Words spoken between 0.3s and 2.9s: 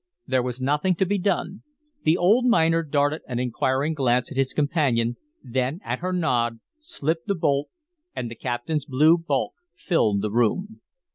was nothing to be done. The old miner